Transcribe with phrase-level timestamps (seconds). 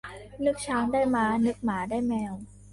[0.45, 2.33] นึกช้างได้ม้า นึกหมาได้แมว